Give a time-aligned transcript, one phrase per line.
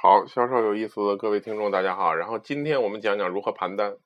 [0.00, 2.14] 好，销售有意思的各位听众，大家好。
[2.14, 3.96] 然后今天我们讲讲如何盘单。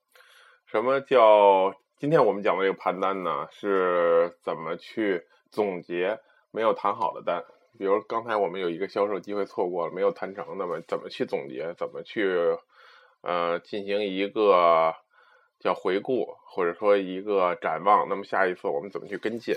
[0.65, 3.47] 什么叫今天我们讲的这个盘单呢？
[3.51, 6.19] 是怎么去总结
[6.51, 7.45] 没有谈好的单？
[7.79, 11.75] 比如刚才我们有一个销售机会错过了，没有谈成，那么怎么去总结？
[11.75, 12.57] 怎么去
[13.21, 14.95] 呃进行一个
[15.61, 18.09] 叫回顾，或者说一个展望？
[18.09, 19.57] 那么下一次我们怎么去跟进？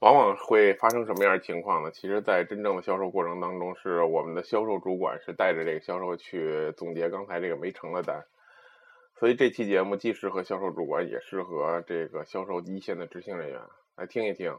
[0.00, 1.90] 往往会发生什么样的情况呢？
[1.90, 8.24] 其实，在真正的销售过程当中，是我们的销售主管是带着这个销售去总结刚才这个没成的单。
[9.18, 13.60] 所以这期节目既适合销售主管，也适合这个销售一线的执行人员
[13.94, 14.56] 来听一听。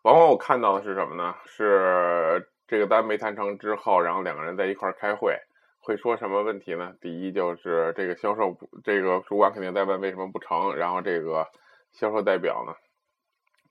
[0.00, 1.34] 往往我看到的是什么呢？
[1.44, 5.38] 是这个单没谈成之后，然后两个人在一块儿开会，
[5.78, 6.94] 会说什么问题呢？
[7.02, 11.48] 第一就是这个销售这个主管肯定在问为什么不成，然后这个
[11.92, 12.72] 销售代表呢？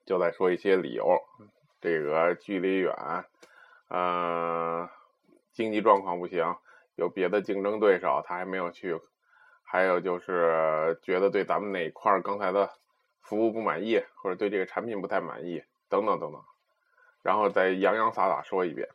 [0.07, 1.19] 就在说一些理由，
[1.81, 2.95] 这个距离远，
[3.89, 4.89] 呃，
[5.51, 6.55] 经济状况不行，
[6.95, 8.99] 有别的竞争对手，他还没有去，
[9.63, 12.69] 还有就是觉得对咱们哪块儿刚才的
[13.21, 16.41] 服务不满意，或者对这个产品不太满意，等等等等，
[17.21, 18.87] 然后再洋洋洒洒说一遍，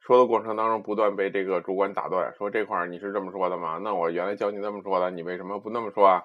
[0.00, 3.78] 说的过程当中不断被这个主管打断，说这块儿你是这么说的吗？
[3.84, 6.24] 那我原来教你这么说的，你为什么不那么说啊？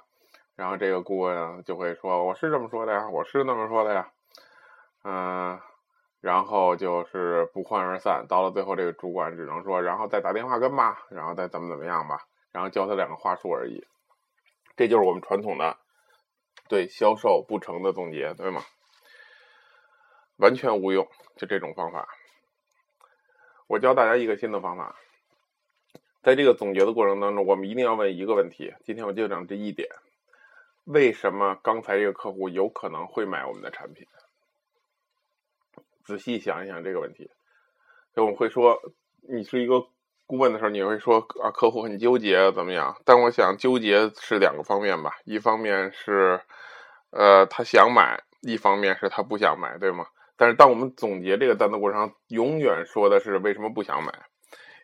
[0.56, 4.10] 然后这个顾问就会说，我是这么说的呀，我是那么说的呀。
[5.04, 5.60] 嗯，
[6.20, 8.26] 然后就是不欢而散。
[8.28, 13.86] 到了最后，这个主管只能说：“然后再打电话跟吧，然后再怎么怎么样吧。”然后教他两个话术而已。
[14.76, 15.78] 这就是我们传统的
[16.68, 18.62] 对销售不成的总结，对吗？
[20.38, 22.08] 完全无用，就这种方法。
[23.68, 24.96] 我教大家一个新的方法，
[26.22, 28.74] 在这个总结的过程当中，我们一定要问一个问题。
[28.84, 29.90] 今天我就讲这一点：
[30.84, 34.08] 为什么刚才这个客户有可能会买我们的产品？
[36.12, 37.32] 仔细想一想这个问题，
[38.14, 38.78] 就我们会说，
[39.22, 39.88] 你是一个
[40.28, 42.98] 顾问的时候，你会说啊，客户很纠结怎么样？
[43.06, 46.42] 但我想纠结是两个方面吧，一方面是，
[47.12, 50.06] 呃，他想买，一方面是他不想买，对吗？
[50.36, 54.12] 但是当我们总结这个单的过程，永远说的是为什么不想买，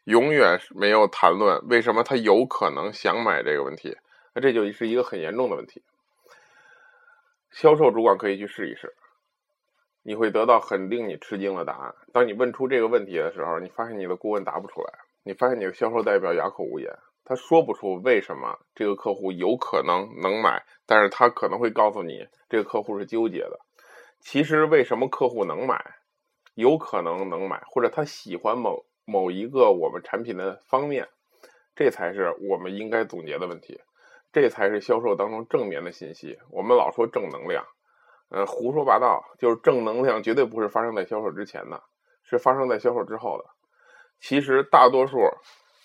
[0.05, 3.97] 永远没有谈论为什么他有可能想买这个问题，
[4.33, 5.83] 那这就是一个很严重的问题。
[7.51, 8.95] 销售主管可以去试一试。
[10.07, 11.93] 你会得到很令你吃惊的答案。
[12.13, 14.93] 当你问出这个问题的时候，你发现你的顾问答不出来，
[15.25, 23.59] 你发现你的销售代表哑口无言，他说不出为什么这个客户有可能能买，但是他可能会告诉你这个客户是纠结的。
[24.21, 25.95] 其实为什么客户能买，
[26.55, 31.09] 有可能能买，或者他喜欢某某一个我们产品的方面，
[31.75, 33.81] 这才是我们应该总结的问题，
[34.31, 36.39] 这才是销售当中正面的信息。
[36.49, 37.65] 我们老说正能量。
[38.29, 41.81] 呃，胡说八道，就是正能量绝对不是发生在销售之前的，
[42.23, 43.45] 是发生在销售之后的。
[44.19, 45.19] 其实大多数，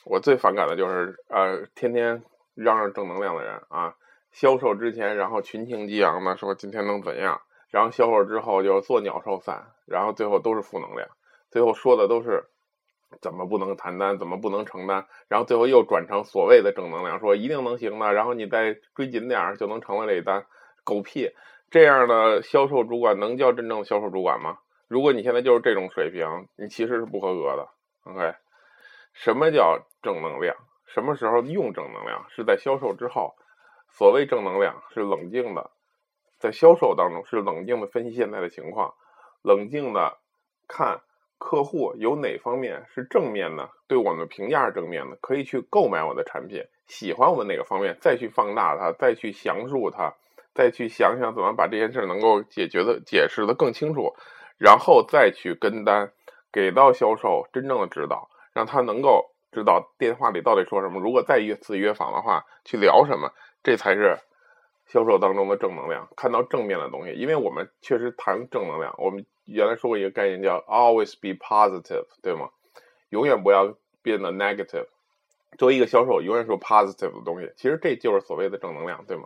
[0.04, 2.22] 我最反感的就是呃，天天
[2.54, 3.94] 嚷嚷正能量的人啊。
[4.32, 11.06] 销售之前，然后群情激昂的说今天能怎样，然后销售之后就做鸟兽散，然后最后都是负能量，
[11.50, 12.42] 最后说的都是
[13.20, 20.47] 怎么不能谈单，怎么不能承担，然后最后又转成所谓的正能量，说一定能行的，然后你再追紧点就能成了这一单，
[20.82, 21.30] 狗屁！
[21.72, 24.59] 这样的销售主管能叫真正的销售主管吗？
[24.88, 27.66] 如果你现在就是这种水平，你其实是不合格的。
[28.05, 28.34] OK，
[29.15, 30.55] 什么叫正能量？
[30.84, 32.27] 什么时候用正能量？
[32.28, 33.34] 是在销售之后。
[33.88, 35.71] 所谓正能量是冷静的，
[36.38, 38.93] 在销售当中是冷静的分析现在的情况，
[39.41, 40.19] 冷静的
[40.69, 41.00] 看
[41.39, 50.15] 客户有哪方面是正面的，对我们的评价是正面的，可以去购买我的产品，喜欢我们哪个方面，再去放大它，再去详述它。
[50.55, 54.15] 再去想想怎么把这件事能够解决的解释的更清楚，
[54.59, 56.13] 然后再去跟单，
[56.53, 61.01] 给到销售真正的指导，让他能够知道电话里到底说什么。
[61.01, 63.33] 如果再一次约访的话，去聊什么，
[63.63, 64.19] 这才是
[64.87, 66.09] 销售当中的正能量。
[66.17, 68.95] 看到正面的东西，因为我们确实谈正能量。
[68.99, 72.51] 我们原来说过一个概念叫 “always be positive”，对吗？
[73.09, 74.87] 永远不要变得 negative。
[75.59, 79.25] 作为一个销售，永远说 positive 的东西，其实这就是所谓的正能量，对吗？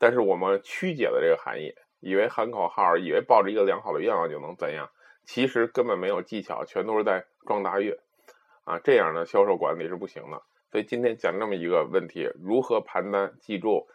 [0.00, 4.90] 但是我们曲解了这个含义，以为喊口号，以为抱着一个良好的愿望就能怎样，
[5.26, 8.00] 其实根本没有技巧，全都是在装大悦，
[8.64, 10.40] 啊，这样的销售管理是不行的。
[10.72, 13.34] 所以今天讲这么一个问题，如何盘单？
[13.40, 13.86] 记住，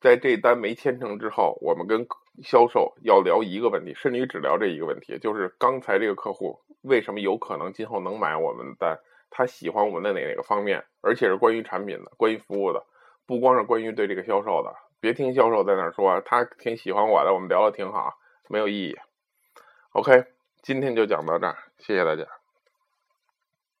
[0.00, 2.04] 在这单没签成之后，我们跟
[2.42, 8.98] 销售要聊一个问题，甚至于只聊这一个问题，就是刚才这个客户为什么有可能今后能买我们的单？
[9.30, 10.84] 他喜欢我们的哪哪个方面？
[11.00, 12.84] 而且是关于产品的，关于服务的，
[13.24, 14.74] 不光是关于对这个销售的。
[15.00, 18.18] 别听销售在那说，他挺喜欢我的，我们聊的挺好，
[18.48, 18.96] 没有意义。
[19.90, 20.24] OK，
[20.62, 22.37] 今天就讲到这儿，谢谢大家。